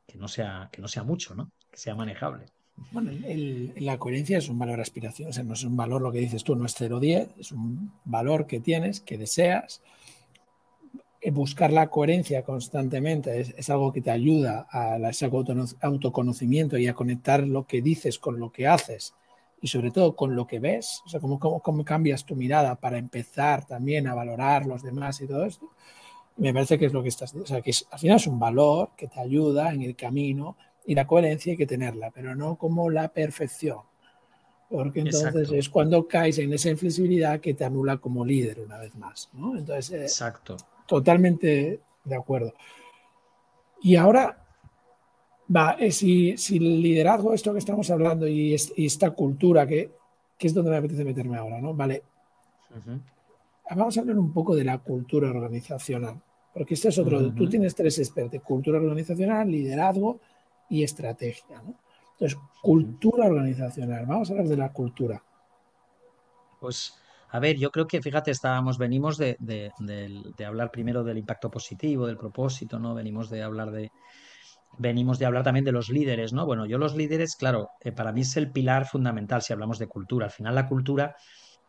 [0.07, 1.51] que no sea, que no sea mucho, ¿no?
[1.71, 2.47] Que sea manejable.
[2.93, 3.11] Bueno,
[3.77, 6.43] la coherencia es un valor aspiración, o sea, no es un valor lo que dices
[6.43, 9.83] tú, no es 0-10, es un valor que tienes, que deseas.
[11.21, 15.31] Eh, buscar la coherencia constantemente es, algo que te ayuda a ese
[15.83, 19.15] autoconocimiento y a conectar lo que dices con lo que haces
[19.61, 22.97] y sobre todo con lo que ves, o sea, cómo, cómo, cambias tu mirada para
[22.97, 25.71] empezar también a valorar los demás y todo esto.
[26.41, 28.91] Me parece que es lo que estás, o sea, que al final es un valor
[28.97, 32.89] que te ayuda en el camino y la coherencia hay que tenerla, pero no como
[32.89, 33.81] la perfección.
[34.71, 38.95] Porque entonces es cuando caes en esa inflexibilidad que te anula como líder una vez
[38.95, 39.29] más.
[39.35, 39.57] ¿no?
[39.57, 40.57] Entonces, eh, Exacto.
[40.87, 42.55] totalmente de acuerdo.
[43.83, 44.43] Y ahora,
[45.55, 49.91] va, eh, si, si, el liderazgo, esto que estamos hablando y, esta cultura, que,
[50.39, 51.75] que, es donde me apetece meterme ahora, ¿no?
[51.75, 52.03] Vale.
[53.71, 56.21] Vamos a hablar un poco de la cultura organizacional,
[56.53, 57.33] porque este es otro.
[57.33, 60.21] Tú tienes tres expertos: cultura organizacional, liderazgo
[60.69, 61.63] y estrategia.
[61.63, 61.75] ¿no?
[62.13, 64.07] Entonces, cultura organizacional.
[64.07, 65.23] Vamos a hablar de la cultura.
[66.61, 66.95] Pues,
[67.31, 69.39] a ver, yo creo que, fíjate, estábamos, venimos de,
[70.47, 72.95] hablar primero del impacto positivo, del propósito, ¿no?
[72.95, 73.91] Venimos de hablar de,
[74.77, 76.45] venimos de hablar también de los líderes, ¿no?
[76.45, 79.87] Bueno, yo los líderes, claro, eh, para mí es el pilar fundamental si hablamos de
[79.87, 80.27] cultura.
[80.27, 81.17] Al final la cultura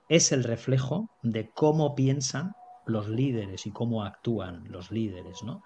[0.10, 2.52] es el reflejo de cómo piensan
[2.86, 5.62] los líderes y cómo actúan los líderes, ¿no?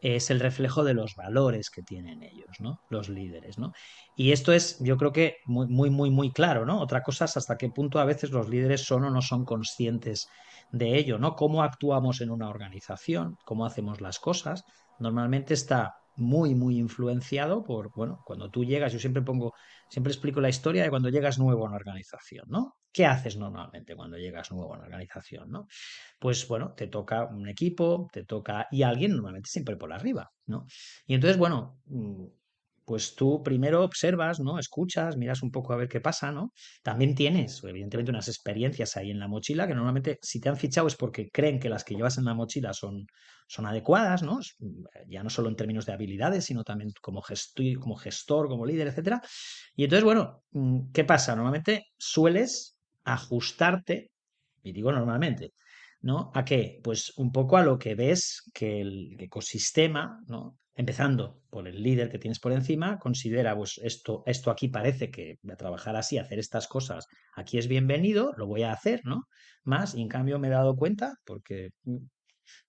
[0.00, 2.80] es el reflejo de los valores que tienen ellos, ¿no?
[2.88, 3.72] Los líderes, ¿no?
[4.16, 6.80] Y esto es, yo creo que muy, muy, muy, muy claro, ¿no?
[6.80, 10.28] Otra cosa es hasta qué punto a veces los líderes son o no son conscientes
[10.72, 11.36] de ello, ¿no?
[11.36, 14.64] Cómo actuamos en una organización, cómo hacemos las cosas,
[14.98, 19.54] normalmente está muy, muy influenciado por, bueno, cuando tú llegas, yo siempre pongo,
[19.88, 22.76] siempre explico la historia de cuando llegas nuevo a una organización, ¿no?
[22.92, 25.66] ¿Qué haces normalmente cuando llegas nuevo a una organización, no?
[26.18, 30.66] Pues bueno, te toca un equipo, te toca, y alguien normalmente siempre por arriba, ¿no?
[31.06, 32.24] Y entonces, bueno, mm,
[32.84, 34.58] pues tú primero observas, ¿no?
[34.58, 36.52] Escuchas, miras un poco a ver qué pasa, ¿no?
[36.82, 40.88] También tienes, evidentemente, unas experiencias ahí en la mochila que normalmente si te han fichado
[40.88, 43.06] es porque creen que las que llevas en la mochila son,
[43.46, 44.40] son adecuadas, ¿no?
[45.08, 48.88] Ya no solo en términos de habilidades, sino también como, gestor, como gestor, como líder,
[48.88, 49.22] etcétera.
[49.76, 51.34] Y entonces, bueno, mm, ¿qué pasa?
[51.36, 54.10] Normalmente sueles ajustarte,
[54.62, 55.52] y digo normalmente,
[56.02, 56.30] ¿no?
[56.34, 56.80] ¿A qué?
[56.82, 60.58] Pues un poco a lo que ves que el ecosistema, ¿no?
[60.74, 65.38] Empezando por el líder que tienes por encima, considera, pues esto, esto aquí parece que
[65.50, 69.24] a trabajar así, hacer estas cosas, aquí es bienvenido, lo voy a hacer, ¿no?
[69.64, 71.98] Más, y en cambio me he dado cuenta, porque mm,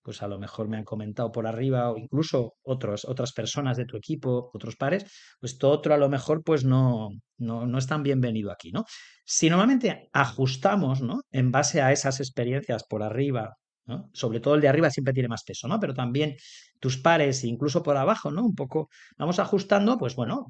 [0.02, 3.84] pues a lo mejor me han comentado por arriba o incluso otros, otras personas de
[3.84, 5.04] tu equipo, otros pares,
[5.40, 8.84] pues todo otro a lo mejor pues no, no, no es tan bienvenido aquí, ¿no?
[9.24, 11.22] Si normalmente ajustamos, ¿no?
[11.30, 14.10] En base a esas experiencias por arriba, ¿no?
[14.12, 15.78] Sobre todo el de arriba siempre tiene más peso, ¿no?
[15.80, 16.36] Pero también
[16.80, 18.44] tus pares, incluso por abajo, ¿no?
[18.44, 20.46] Un poco, vamos ajustando, pues bueno,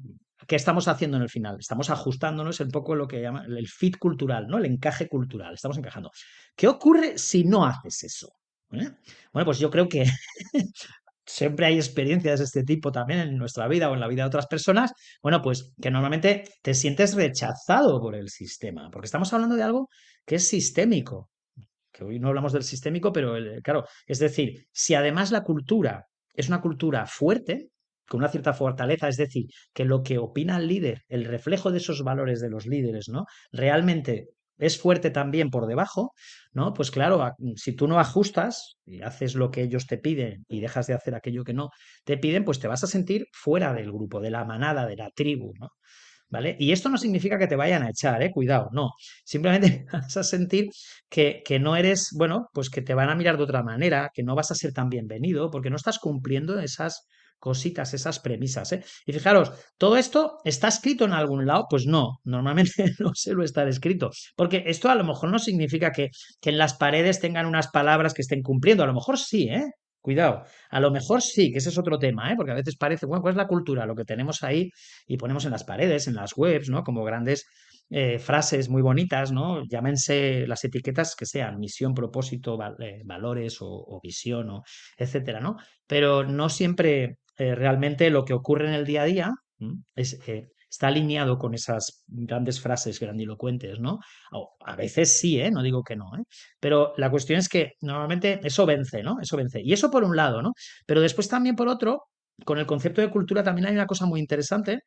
[0.47, 1.57] ¿qué estamos haciendo en el final?
[1.59, 4.57] Estamos ajustándonos un poco lo que llama el fit cultural, ¿no?
[4.57, 6.11] El encaje cultural, estamos encajando.
[6.55, 8.33] ¿Qué ocurre si no haces eso?
[8.73, 8.89] ¿Eh?
[9.31, 10.03] Bueno, pues yo creo que
[11.25, 14.27] siempre hay experiencias de este tipo también en nuestra vida o en la vida de
[14.27, 19.55] otras personas, bueno, pues que normalmente te sientes rechazado por el sistema, porque estamos hablando
[19.55, 19.89] de algo
[20.25, 21.29] que es sistémico,
[21.91, 26.47] que hoy no hablamos del sistémico, pero claro, es decir, si además la cultura es
[26.47, 27.69] una cultura fuerte,
[28.07, 31.77] con una cierta fortaleza, es decir, que lo que opina el líder, el reflejo de
[31.77, 33.25] esos valores de los líderes, ¿no?
[33.51, 34.29] Realmente
[34.65, 36.13] es fuerte también por debajo,
[36.53, 36.73] ¿no?
[36.73, 40.87] Pues claro, si tú no ajustas y haces lo que ellos te piden y dejas
[40.87, 41.69] de hacer aquello que no
[42.03, 45.09] te piden, pues te vas a sentir fuera del grupo, de la manada, de la
[45.11, 45.69] tribu, ¿no?
[46.29, 46.55] ¿Vale?
[46.59, 48.31] Y esto no significa que te vayan a echar, ¿eh?
[48.31, 48.91] Cuidado, no.
[49.23, 50.69] Simplemente vas a sentir
[51.09, 54.23] que, que no eres, bueno, pues que te van a mirar de otra manera, que
[54.23, 57.07] no vas a ser tan bienvenido, porque no estás cumpliendo esas
[57.43, 58.71] cositas, esas premisas.
[58.71, 58.85] ¿eh?
[59.05, 61.65] Y fijaros, ¿todo esto está escrito en algún lado?
[61.69, 65.91] Pues no, normalmente no se lo está escrito, porque esto a lo mejor no significa
[65.91, 69.49] que, que en las paredes tengan unas palabras que estén cumpliendo, a lo mejor sí,
[69.49, 69.65] ¿eh?
[69.99, 72.35] Cuidado, a lo mejor sí, que ese es otro tema, ¿eh?
[72.37, 73.85] porque a veces parece, bueno, ¿cuál es la cultura?
[73.85, 74.69] Lo que tenemos ahí
[75.07, 76.83] y ponemos en las paredes, en las webs, ¿no?
[76.83, 77.45] Como grandes
[77.89, 79.63] eh, frases muy bonitas, ¿no?
[79.67, 84.63] Llámense las etiquetas que sean, misión, propósito, eh, valores o, visión, o
[84.97, 85.57] etcétera, ¿no?
[85.87, 89.31] Pero no siempre eh, realmente lo que ocurre en el día a día
[89.95, 93.99] eh, está alineado con esas grandes frases grandilocuentes, ¿no?
[94.65, 95.51] a veces sí, ¿eh?
[95.51, 96.23] No digo que no, ¿eh?
[96.59, 99.17] Pero la cuestión es que normalmente eso vence, ¿no?
[99.21, 99.61] Eso vence.
[99.63, 100.53] Y eso por un lado, ¿no?
[100.87, 102.03] Pero después también por otro,
[102.45, 104.79] con el concepto de cultura también hay una cosa muy interesante,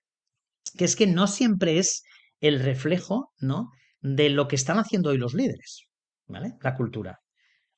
[0.77, 2.03] que es que no siempre es
[2.41, 3.71] el reflejo, ¿no?
[4.01, 5.87] De lo que están haciendo hoy los líderes,
[6.27, 6.55] ¿vale?
[6.63, 7.21] La cultura.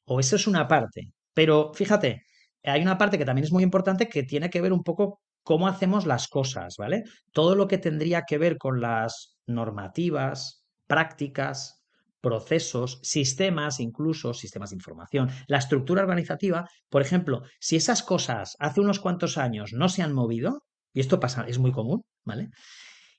[0.05, 1.13] O eso es una parte.
[1.35, 2.23] Pero fíjate,
[2.65, 5.69] hay una parte que también es muy importante que tiene que ver un poco cómo
[5.69, 7.05] hacemos las cosas, ¿vale?
[7.33, 11.83] Todo lo que tendría que ver con las normativas, prácticas,
[12.21, 18.81] procesos, sistemas, incluso sistemas de información, la estructura organizativa, por ejemplo, si esas cosas hace
[18.81, 22.51] unos cuantos años no se han movido, y esto pasa, es muy común, ¿vale?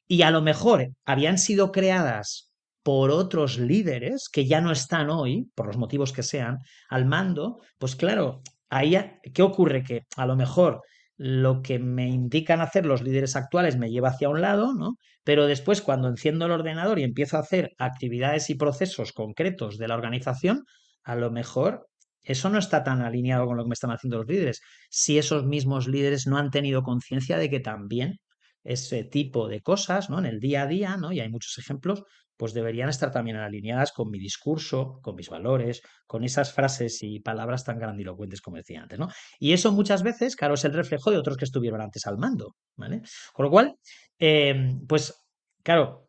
[0.08, 2.52] Y a lo mejor habían sido creadas
[2.84, 6.58] por otros líderes que ya no están hoy, por los motivos que sean,
[6.90, 8.98] al mando, pues claro, ahí,
[9.34, 9.84] ¿qué ocurre?
[9.84, 10.82] Que a lo mejor
[11.18, 14.96] lo que me indican hacer los líderes actuales me lleva hacia un lado, ¿no?
[15.24, 19.88] Pero después cuando enciendo el ordenador y empiezo a hacer actividades y procesos concretos de
[19.90, 20.64] la organización,
[21.04, 21.88] a lo mejor
[22.24, 24.62] eso no está tan alineado con lo que me están haciendo los líderes.
[24.90, 28.20] Si esos mismos líderes no han tenido conciencia de que también
[28.64, 30.20] ese tipo de cosas, ¿no?
[30.20, 31.12] En el día a día, ¿no?
[31.12, 32.04] Y hay muchos ejemplos,
[32.40, 37.20] pues deberían estar también alineadas con mi discurso, con mis valores, con esas frases y
[37.20, 39.10] palabras tan grandilocuentes como decía antes, ¿no?
[39.40, 42.56] Y eso muchas veces, claro, es el reflejo de otros que estuvieron antes al mando,
[42.78, 43.02] ¿vale?
[43.34, 43.76] Con lo cual,
[44.20, 45.22] eh, pues,
[45.64, 46.08] claro,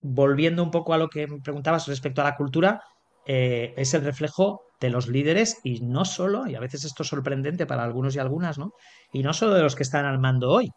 [0.00, 2.80] volviendo un poco a lo que me preguntabas respecto a la cultura,
[3.26, 7.10] eh, es el reflejo de los líderes y no solo, y a veces esto es
[7.10, 8.72] sorprendente para algunos y algunas, ¿no?
[9.12, 10.70] Y no solo de los que están al mando hoy.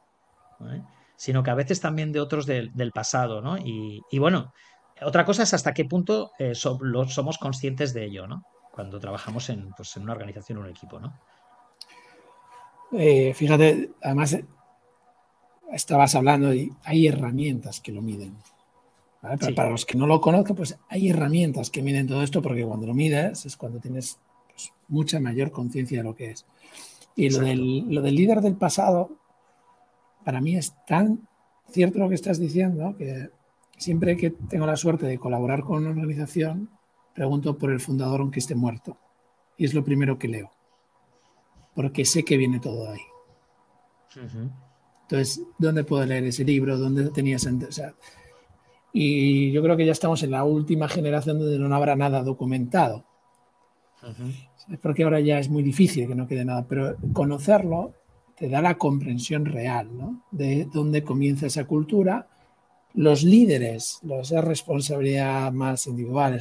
[1.16, 3.58] Sino que a veces también de otros del, pasado, ¿no?
[3.58, 4.54] Y, bueno,
[5.02, 8.44] otra cosa es hasta qué punto eh, somos conscientes de ello, ¿no?
[8.72, 11.14] Cuando trabajamos en, pues, en una organización o un equipo, ¿no?
[12.92, 14.38] Eh, fíjate, además
[15.72, 18.36] estabas hablando y hay herramientas que lo miden.
[19.56, 22.86] Para los que no lo conozcan, pues hay herramientas que miden todo esto porque cuando
[22.86, 26.46] lo mides es cuando tienes pues, mucha mayor conciencia de lo que es.
[27.16, 29.10] Y lo del, lo del líder del pasado,
[30.26, 31.28] para mí es tan
[31.70, 33.30] cierto lo que estás diciendo que
[33.78, 36.70] siempre que tengo la suerte de colaborar con una organización,
[37.14, 38.98] pregunto por el fundador aunque esté muerto.
[39.58, 40.52] Y es lo primero que leo.
[41.74, 43.02] Porque sé que viene todo ahí.
[45.04, 46.78] Entonces, ¿dónde puedo leer ese libro?
[46.78, 47.94] ¿Dónde tenías o sea,
[48.98, 53.04] y yo creo que ya estamos en la última generación donde no habrá nada documentado.
[54.82, 57.94] Porque ahora ya es muy difícil que no quede nada, pero conocerlo
[58.38, 59.90] te da la comprensión real
[60.32, 62.28] de dónde comienza esa cultura.
[62.94, 66.34] Los líderes, esa responsabilidad más individual,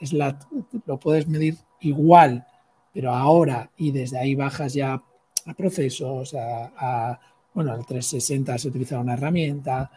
[0.00, 2.46] es lo puedes medir igual,
[2.92, 5.02] pero ahora y desde ahí bajas ya
[5.46, 7.18] a procesos, a,
[7.52, 9.90] bueno, al 360 se utiliza una herramienta,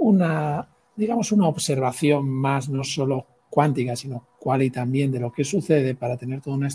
[0.00, 5.44] una, digamos, una observación más, no solo cuántica, sino cual y también de lo que
[5.44, 6.68] sucede para tener todo un,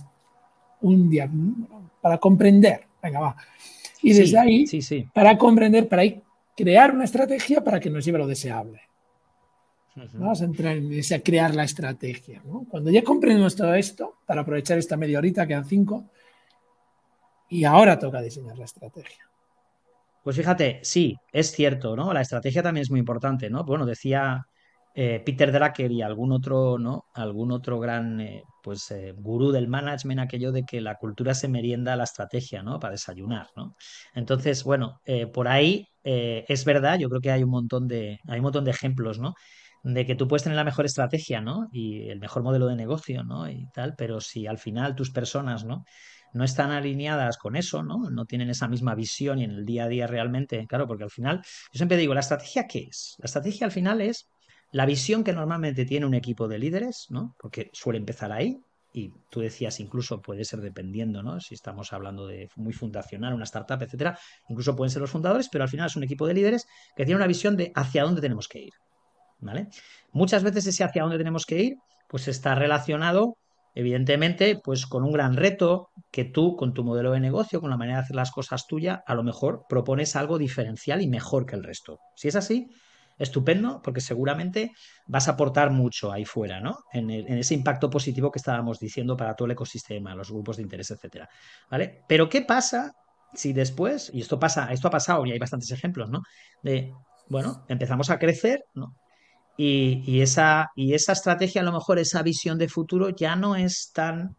[0.82, 1.68] un
[2.02, 3.36] para comprender, venga, va.
[4.04, 5.08] Y desde ahí, sí, sí.
[5.14, 6.22] para comprender, para ahí
[6.56, 8.82] crear una estrategia para que nos lleve a lo deseable.
[10.14, 12.42] Vamos a entrar en ese, crear la estrategia.
[12.70, 16.06] Cuando ya comprendemos todo esto, para aprovechar esta media horita, quedan cinco,
[17.50, 19.30] y ahora toca diseñar la estrategia.
[20.24, 22.12] Pues fíjate, sí, es cierto, ¿no?
[22.14, 23.64] La estrategia también es muy importante, ¿no?
[23.64, 24.48] Bueno, decía
[24.96, 27.06] eh, Peter Drucker y algún otro, ¿no?
[27.14, 31.48] Algún otro gran, eh, pues, eh, gurú del management, aquello de que la cultura se
[31.48, 32.80] merienda a la estrategia, ¿no?
[32.80, 33.76] Para desayunar, ¿no?
[34.14, 35.02] Entonces, bueno,
[35.34, 38.72] por ahí es verdad, yo creo que hay un montón de, hay un montón de
[38.72, 39.34] ejemplos, ¿no?
[39.84, 41.68] de que tú puedes tener la mejor estrategia, ¿no?
[41.72, 43.50] Y el mejor modelo de negocio, ¿no?
[43.50, 45.84] Y tal, pero si al final tus personas, ¿no?
[46.34, 48.10] No están alineadas con eso, ¿no?
[48.10, 51.12] No tienen esa misma visión y en el día a día realmente, claro, porque al
[51.12, 53.16] final, yo siempre digo, ¿la estrategia qué es?
[53.20, 54.30] La estrategia al final es
[54.74, 57.36] la visión que normalmente tiene un equipo de líderes, ¿no?
[57.40, 58.60] Porque suele empezar ahí,
[58.92, 61.40] y tú decías incluso puede ser dependiendo, ¿no?
[61.40, 64.18] Si estamos hablando de muy fundacional, una startup, etcétera,
[64.50, 67.18] incluso pueden ser los fundadores, pero al final es un equipo de líderes que tiene
[67.18, 68.74] una visión de hacia dónde tenemos que ir.
[69.40, 69.68] ¿vale?
[70.12, 71.76] Muchas veces ese hacia dónde tenemos que ir,
[72.08, 73.38] pues está relacionado,
[73.76, 77.78] evidentemente, pues con un gran reto que tú, con tu modelo de negocio, con la
[77.78, 81.56] manera de hacer las cosas tuya, a lo mejor propones algo diferencial y mejor que
[81.56, 82.00] el resto.
[82.16, 82.68] Si es así,
[83.18, 84.72] estupendo, porque seguramente
[85.08, 86.80] vas a aportar mucho ahí fuera, ¿no?
[86.92, 90.92] En, ese impacto positivo que estábamos diciendo para todo el ecosistema, los grupos de interés,
[90.92, 91.30] etcétera.
[91.70, 92.04] ¿Vale?
[92.08, 92.92] Pero ¿qué pasa
[93.34, 96.22] si después, y esto pasa, esto ha pasado y hay bastantes ejemplos, ¿no?
[96.62, 96.94] De,
[97.30, 98.96] bueno, empezamos a crecer, ¿no?
[99.56, 103.92] Y, esa, y esa estrategia, a lo mejor esa visión de futuro ya no es
[103.94, 104.36] tan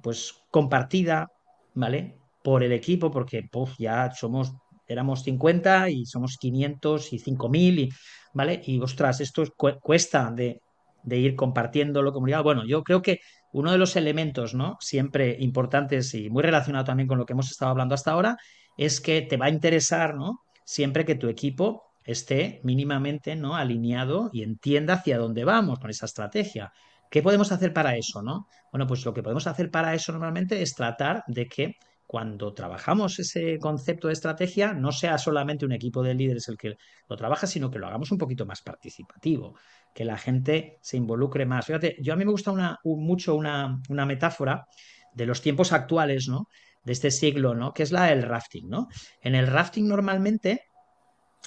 [0.00, 1.28] pues compartida,
[1.74, 2.18] ¿vale?
[2.44, 4.54] Por el equipo, porque ya somos,
[4.88, 7.88] éramos 50 y somos 500 y 5000, y,
[8.32, 8.60] ¿vale?
[8.64, 9.44] Y ostras, esto
[9.80, 10.60] cuesta de,
[11.02, 12.42] de ir compartiéndolo comunidad.
[12.42, 13.20] Bueno, yo creo que
[13.52, 14.76] uno de los elementos, ¿no?
[14.80, 18.36] Siempre importantes y muy relacionado también con lo que hemos estado hablando hasta ahora,
[18.76, 20.40] es que te va a interesar, ¿no?
[20.64, 23.54] Siempre que tu equipo esté mínimamente ¿no?
[23.54, 26.72] alineado y entienda hacia dónde vamos con esa estrategia.
[27.10, 28.22] ¿Qué podemos hacer para eso?
[28.22, 28.48] ¿no?
[28.72, 31.76] Bueno, pues lo que podemos hacer para eso normalmente es tratar de que
[32.08, 36.78] cuando trabajamos ese concepto de estrategia no sea solamente un equipo de líderes el que
[37.06, 39.56] lo trabaja, sino que lo hagamos un poquito más participativo,
[39.94, 41.66] que la gente se involucre más.
[41.66, 44.64] Fíjate, yo a mí me gusta mucho una, una, metáfora
[45.12, 46.48] de los tiempos actuales, ¿no?
[46.82, 47.74] De este siglo, ¿no?
[47.74, 48.88] Que es la del rafting, ¿no?
[49.20, 50.62] En el rafting normalmente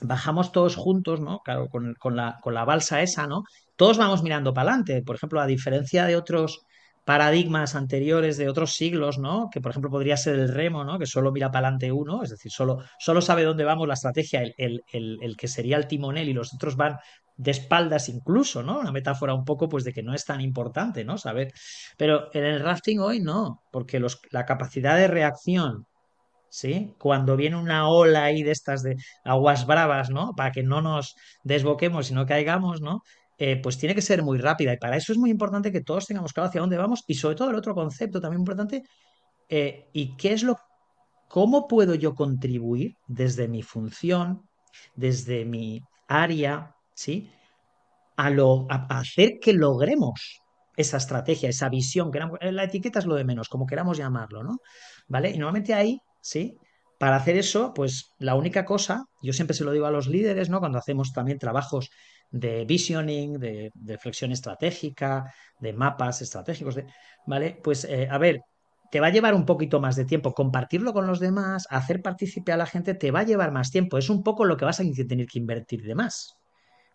[0.04, 1.40] bajamos todos juntos, ¿no?
[1.40, 3.46] Claro, con, la, con la balsa esa, ¿no?
[3.76, 5.02] Todos vamos mirando para adelante.
[5.02, 6.68] Por ejemplo, a diferencia de otros
[7.04, 9.50] paradigmas anteriores de otros siglos, ¿no?
[9.52, 11.00] Que por ejemplo podría ser el remo, ¿no?
[11.00, 14.44] Que solo mira para adelante uno, es decir, solo, solo sabe dónde vamos la estrategia,
[14.58, 16.98] el, el, que sería el timonel y los otros van
[17.38, 18.80] de espaldas incluso, ¿no?
[18.80, 21.18] Una metáfora un poco pues de que no es tan importante, ¿no?
[21.18, 21.52] Saber.
[21.98, 25.88] Pero en el rafting hoy no, porque los, la capacidad de reacción
[26.52, 26.94] ¿sí?
[27.00, 30.34] Cuando viene una ola ahí de estas de aguas bravas, ¿no?
[30.36, 33.02] Para que no nos desboquemos y no caigamos, ¿no?
[33.44, 36.06] Eh, pues tiene que ser muy rápida y para eso es muy importante que todos
[36.06, 38.84] tengamos claro hacia dónde vamos y sobre todo el otro concepto también importante,
[39.50, 40.58] eh, y qué es lo,
[41.28, 44.48] cómo puedo yo contribuir desde mi función,
[44.94, 47.32] desde mi área, ¿sí?
[48.16, 50.42] A, lo, a hacer que logremos
[50.78, 52.20] esa estrategia, esa visión, que
[52.52, 54.60] la etiqueta es lo de menos, como queramos llamarlo, ¿no?
[55.08, 55.32] ¿Vale?
[55.32, 56.56] Y normalmente ahí ¿sí?
[57.00, 60.52] Para hacer eso, pues la única cosa, yo siempre se lo digo a los líderes,
[60.52, 60.60] ¿no?
[60.60, 61.90] Cuando hacemos también trabajos
[62.32, 66.80] de visioning, de, flexión estratégica, de mapas estratégicos,
[67.28, 67.60] ¿vale?
[67.62, 68.42] Pues eh, a ver,
[68.92, 72.52] te va a llevar un poquito más de tiempo compartirlo con los demás, hacer partícipe
[72.52, 73.98] a la gente, te va a llevar más tiempo.
[73.98, 76.36] Es un poco lo que vas a tener que invertir de más.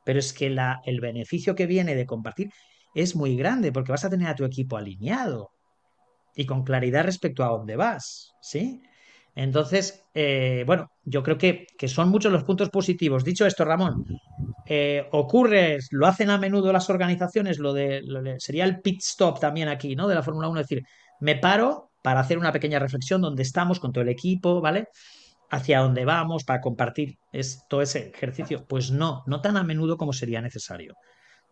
[0.05, 2.51] Pero es que el beneficio que viene de compartir
[2.95, 5.51] es muy grande porque vas a tener a tu equipo alineado
[6.35, 8.83] y con claridad respecto a dónde vas, ¿sí?
[9.37, 13.23] Entonces, eh, bueno, yo creo que, son muchos los puntos positivos.
[13.23, 14.07] Dicho esto, Ramón,
[14.65, 18.03] eh, ocurre, lo hacen a menudo las organizaciones, lo de,
[18.39, 20.09] sería el pit stop también aquí, ¿no?
[20.09, 20.87] De la Fórmula 1, es decir,
[21.21, 24.89] me paro para hacer una pequeña reflexión donde estamos con todo el equipo, ¿vale?
[25.51, 27.19] Hacia dónde vamos para compartir
[27.69, 28.65] todo ese ejercicio.
[28.67, 30.95] Pues no, no tan a menudo como sería necesario.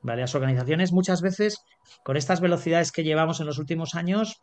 [0.00, 0.22] ¿Vale?
[0.22, 1.58] Las organizaciones muchas veces,
[2.02, 4.38] con estas velocidades que llevamos en los últimos años,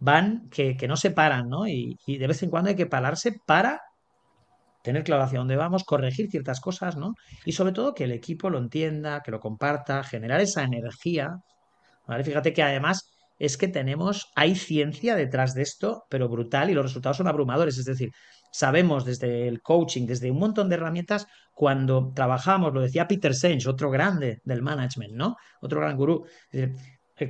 [0.00, 1.68] van que, no se paran, ¿no?
[1.68, 3.80] Y, de vez en cuando hay que pararse para
[4.82, 7.14] tener claro hacia dónde vamos, corregir ciertas cosas, ¿no?
[7.44, 11.36] Y sobre todo que el equipo lo entienda, que lo comparta, generar esa energía,
[12.08, 12.24] ¿vale?
[12.24, 16.84] Fíjate que además es que tenemos, hay ciencia detrás de esto, pero brutal, y los
[16.84, 17.78] resultados son abrumadores.
[17.78, 18.10] Es decir,
[18.52, 23.68] sabemos desde el coaching, desde un montón de herramientas, cuando trabajamos, lo decía Peter Senge,
[23.68, 25.36] otro grande del management, ¿no?
[25.60, 26.26] Otro gran gurú.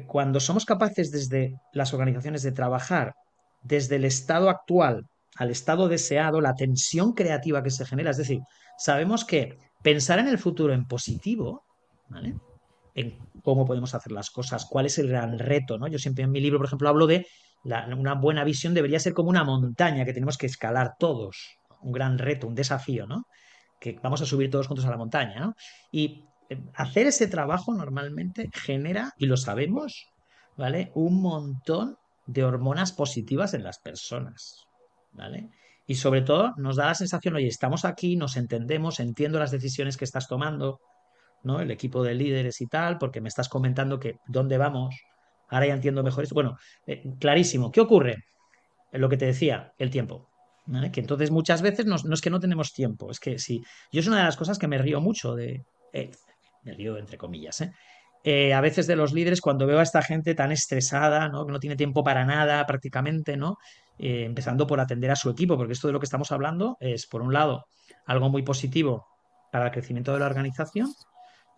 [0.06, 3.14] Cuando somos capaces desde las organizaciones de trabajar
[3.62, 5.04] desde el estado actual
[5.36, 8.40] al estado deseado, la tensión creativa que se genera, es decir,
[8.76, 11.64] sabemos que pensar en el futuro en positivo,
[12.08, 12.34] ¿vale?
[12.94, 15.86] En cómo podemos hacer las cosas, cuál es el gran reto, ¿no?
[15.88, 17.26] Yo siempre en mi libro, por ejemplo, hablo de
[17.64, 22.18] una buena visión debería ser como una montaña que tenemos que escalar todos, un gran
[22.18, 23.24] reto, un desafío, ¿no?
[23.78, 25.54] Que vamos a subir todos juntos a la montaña, ¿no?
[25.90, 26.29] Y eh,
[26.74, 30.06] hacer ese trabajo normalmente genera, y lo sabemos,
[30.56, 30.90] ¿vale?
[30.94, 34.66] Un montón de hormonas positivas en las personas,
[35.12, 35.48] ¿vale?
[35.86, 39.96] Y sobre todo nos da la sensación, oye, estamos aquí, nos entendemos, entiendo las decisiones
[39.96, 40.80] que estás tomando,
[41.42, 41.60] ¿no?
[41.60, 44.94] El equipo de líderes y tal, porque me estás comentando que dónde vamos,
[45.48, 46.34] ahora ya entiendo mejor esto.
[46.34, 47.70] Bueno, eh, clarísimo.
[47.72, 48.24] ¿Qué ocurre?
[48.92, 50.28] Lo que te decía, el tiempo.
[50.92, 53.60] Que entonces muchas veces no, es que no tenemos tiempo, es que sí.
[53.90, 55.64] Yo es una de las cosas que me río mucho de.
[55.92, 56.10] Eh,
[56.62, 57.72] me río entre comillas, ¿eh?
[58.24, 58.52] ¿eh?
[58.52, 61.46] a veces de los líderes cuando veo a esta gente tan estresada, ¿no?
[61.46, 63.56] que no tiene tiempo para nada prácticamente, ¿no?
[64.02, 67.20] empezando por atender a su equipo, porque esto de lo que estamos hablando es, por
[67.20, 67.66] un lado,
[68.06, 69.06] algo muy positivo
[69.52, 70.94] para el crecimiento de la organización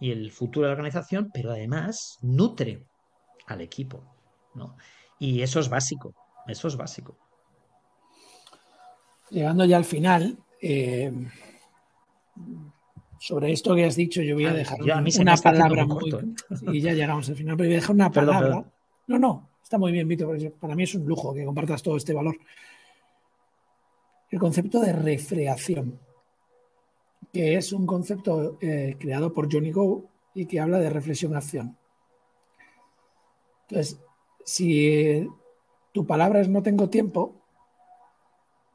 [0.00, 2.84] y el futuro de la organización, pero además nutre
[3.46, 4.02] al equipo.
[4.54, 4.76] ¿no?
[5.20, 6.14] Y eso es básico,
[6.48, 7.16] eso es básico.
[9.30, 11.12] Llegando ya al final, eh,
[13.22, 16.10] sobre esto que has dicho, yo voy a dejar una palabra muy.
[16.72, 18.64] Y ya llegamos al final, pero voy a dejar una palabra.
[19.06, 22.12] No, no, está muy bien, Vito, para mí es un lujo que compartas todo este
[22.12, 22.36] valor.
[24.28, 26.00] El concepto de refreación,
[27.32, 30.04] que es un concepto eh, creado por Johnny Go
[30.34, 31.76] y que habla de reflexión-acción.
[33.68, 34.00] Entonces,
[34.44, 35.28] si
[35.92, 37.36] tu palabra es no tengo tiempo,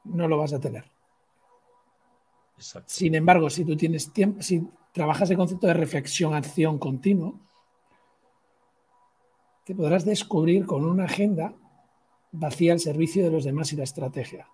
[0.06, 0.86] no lo vas a tener.
[2.58, 7.40] Sin embargo, si tú tienes tiempo, si trabajas el concepto de reflexión, acción continuo,
[9.64, 11.54] te podrás descubrir con una agenda
[12.32, 14.48] vacía al servicio de los demás y la estrategia.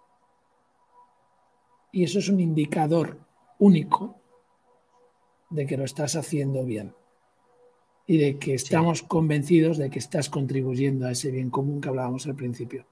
[1.91, 3.19] Y eso es un indicador
[3.59, 4.19] único
[5.49, 6.95] de que lo estás haciendo bien
[8.05, 12.25] y de que estamos convencidos de que estás contribuyendo a ese bien común que hablábamos
[12.25, 12.85] al principio.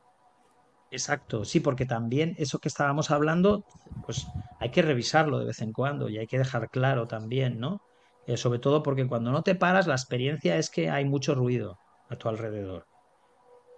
[0.91, 3.63] Exacto, sí, porque también eso que estábamos hablando,
[4.05, 4.27] pues
[4.59, 7.81] hay que revisarlo de vez en cuando y hay que dejar claro también, ¿no?
[8.27, 11.79] Eh, sobre todo porque cuando no te paras, la experiencia es que hay mucho ruido
[12.09, 12.87] a tu alrededor.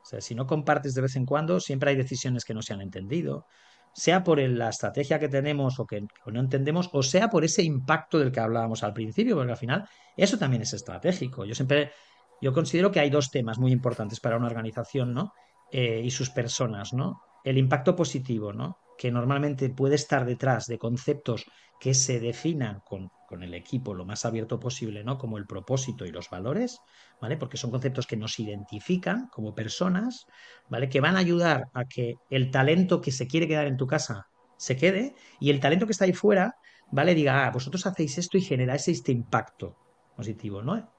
[0.01, 2.73] O sea, si no compartes de vez en cuando, siempre hay decisiones que no se
[2.73, 3.45] han entendido,
[3.93, 8.17] sea por la estrategia que tenemos o que no entendemos, o sea por ese impacto
[8.17, 11.45] del que hablábamos al principio, porque al final eso también es estratégico.
[11.45, 11.91] Yo siempre,
[12.41, 15.31] yo considero que hay dos temas muy importantes para una organización, ¿no?
[15.75, 17.23] Eh, y sus personas, ¿no?
[17.43, 18.77] El impacto positivo, ¿no?
[18.95, 21.45] Que normalmente puede estar detrás de conceptos
[21.79, 25.17] que se definan con, con el equipo lo más abierto posible, ¿no?
[25.17, 26.77] Como el propósito y los valores,
[27.19, 27.37] ¿vale?
[27.37, 30.27] Porque son conceptos que nos identifican como personas,
[30.69, 30.89] ¿vale?
[30.89, 34.27] Que van a ayudar a que el talento que se quiere quedar en tu casa
[34.57, 36.53] se quede y el talento que está ahí fuera,
[36.91, 37.15] ¿vale?
[37.15, 39.75] Diga, ah, vosotros hacéis esto y generáis este impacto
[40.15, 40.93] positivo, ¿no?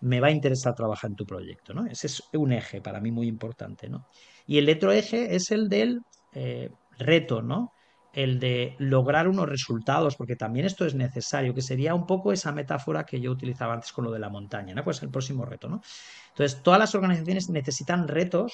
[0.00, 1.86] Me va a interesar trabajar en tu proyecto, ¿no?
[1.86, 4.06] Ese es un eje para mí muy importante, ¿no?
[4.46, 6.00] Y el otro eje es el del
[6.32, 7.72] eh, reto, ¿no?
[8.14, 12.52] el de lograr unos resultados, porque también esto es necesario, que sería un poco esa
[12.52, 14.84] metáfora que yo utilizaba antes con lo de la montaña, ¿no?
[14.84, 15.80] Pues el próximo reto, ¿no?
[16.28, 18.52] Entonces, todas las organizaciones necesitan retos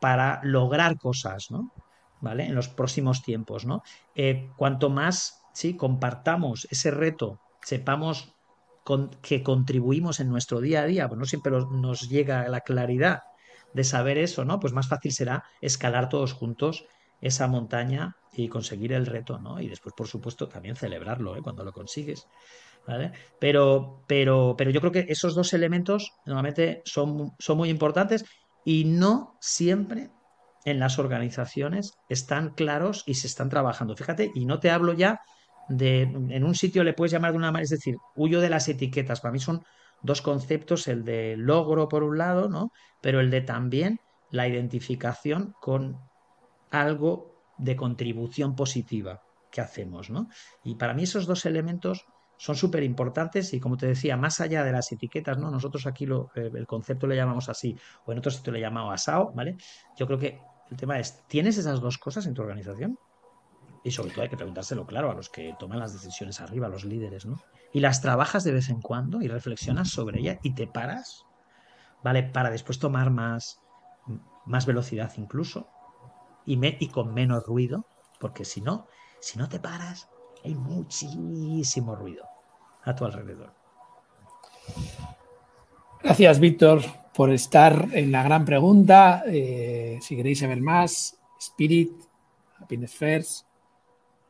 [0.00, 1.72] para lograr cosas, ¿no?
[2.20, 2.46] ¿Vale?
[2.46, 3.82] En los próximos tiempos, ¿no?
[4.14, 8.33] Eh, cuanto más, sí, compartamos ese reto, sepamos
[9.22, 13.20] que contribuimos en nuestro día a día, pues no siempre nos llega la claridad
[13.72, 14.60] de saber eso, ¿no?
[14.60, 16.86] Pues más fácil será escalar todos juntos
[17.20, 19.60] esa montaña y conseguir el reto, ¿no?
[19.60, 21.42] Y después, por supuesto, también celebrarlo, ¿eh?
[21.42, 22.26] Cuando lo consigues,
[22.86, 23.12] ¿vale?
[23.40, 28.24] Pero, pero, pero yo creo que esos dos elementos normalmente son, son muy importantes
[28.64, 30.10] y no siempre
[30.64, 33.96] en las organizaciones están claros y se están trabajando.
[33.96, 35.20] Fíjate, y no te hablo ya
[35.68, 38.68] de, en un sitio le puedes llamar de una manera, es decir, huyo de las
[38.68, 39.20] etiquetas.
[39.20, 39.62] Para mí son
[40.02, 42.70] dos conceptos, el de logro por un lado, ¿no?
[43.00, 44.00] Pero el de también
[44.30, 45.98] la identificación con
[46.70, 50.28] algo de contribución positiva que hacemos, ¿no?
[50.64, 52.04] Y para mí esos dos elementos
[52.36, 55.50] son súper importantes y como te decía, más allá de las etiquetas, ¿no?
[55.50, 58.92] Nosotros aquí lo, eh, el concepto le llamamos así, o en otro sitio le llamamos
[58.92, 59.56] asao, ¿vale?
[59.96, 60.40] Yo creo que
[60.70, 62.98] el tema es, ¿tienes esas dos cosas en tu organización?
[63.84, 66.70] Y sobre todo hay que preguntárselo claro a los que toman las decisiones arriba, a
[66.70, 67.40] los líderes, ¿no?
[67.72, 71.26] Y las trabajas de vez en cuando y reflexionas sobre ellas y te paras
[72.04, 72.22] ¿vale?
[72.22, 73.60] Para después tomar más,
[74.44, 75.66] más velocidad incluso
[76.46, 77.86] y, con menos ruido,
[78.20, 78.86] porque si no,
[79.18, 80.08] si no te paras,
[80.44, 82.26] hay muchísimo ruido
[82.84, 83.54] a tu alrededor.
[86.02, 86.82] Gracias, Víctor,
[87.14, 89.22] por estar en la gran pregunta.
[89.26, 91.92] Eh, si queréis saber más, Spirit,
[92.58, 93.46] Happiness First,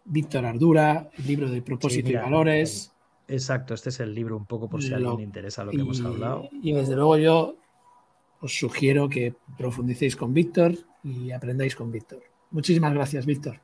[0.05, 2.93] Víctor Ardura, el libro de propósito y valores.
[3.27, 5.79] Exacto, este es el libro un poco por si a alguien le interesa lo que
[5.81, 6.49] hemos hablado.
[6.63, 7.57] Y desde luego yo
[8.41, 12.23] os sugiero que profundicéis con Víctor y aprendáis con Víctor.
[12.51, 13.61] Muchísimas gracias, Víctor.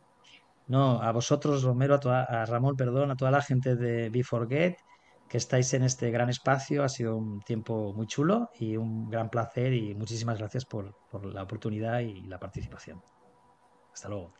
[0.69, 4.77] No, a vosotros, Romero, a, a Ramón, perdón, a toda la gente de Be Forget
[5.29, 6.83] que estáis en este gran espacio.
[6.83, 11.25] Ha sido un tiempo muy chulo y un gran placer y muchísimas gracias por, por
[11.27, 13.03] la oportunidad y la participación.
[13.93, 14.40] Hasta luego.